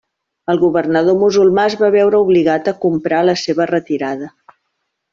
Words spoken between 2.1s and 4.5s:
obligat a comprar la seva retirada.